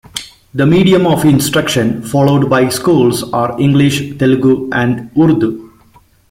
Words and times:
The 0.55 0.65
medium 0.65 1.05
of 1.05 1.25
instruction 1.25 2.01
followed 2.01 2.49
by 2.49 2.69
schools 2.69 3.21
are 3.33 3.55
English, 3.61 4.17
Telugu 4.17 4.67
and 4.71 5.11
Urdu. 5.15 5.69